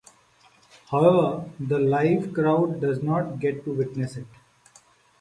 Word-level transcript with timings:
However, 0.89 1.47
the 1.59 1.77
live 1.77 2.33
crowd 2.33 2.81
does 2.81 3.03
not 3.03 3.37
get 3.39 3.63
to 3.65 3.71
witness 3.71 4.17
it. 4.17 4.25